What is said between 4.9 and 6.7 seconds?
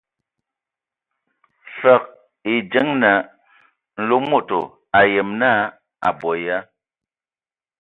ayem naa a abɔ ya.